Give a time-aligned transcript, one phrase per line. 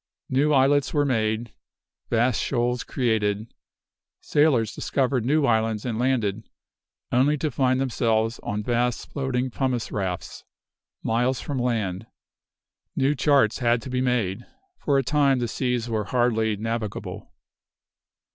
[0.29, 1.53] New islets were made;
[2.09, 3.53] vast shoals created.
[4.19, 6.41] Sailors discovered new islands and landed,
[7.11, 10.43] only to find themselves on vast floating pumice rafts,
[11.03, 12.07] miles from land.
[12.95, 14.43] New charts had to be made.
[14.79, 17.31] For a time the seas were hardly navigable.